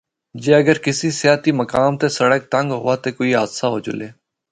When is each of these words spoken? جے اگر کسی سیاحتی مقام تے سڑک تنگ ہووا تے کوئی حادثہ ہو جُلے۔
جے 0.41 0.51
اگر 0.61 0.77
کسی 0.85 1.09
سیاحتی 1.19 1.51
مقام 1.61 1.91
تے 2.01 2.07
سڑک 2.17 2.41
تنگ 2.53 2.69
ہووا 2.77 2.95
تے 3.03 3.09
کوئی 3.17 3.31
حادثہ 3.39 3.67
ہو 3.71 3.77
جُلے۔ 3.85 4.09